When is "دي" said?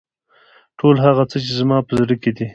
2.37-2.47